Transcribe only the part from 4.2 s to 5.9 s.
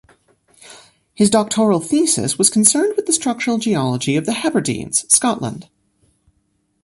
the Hebrides, Scotland.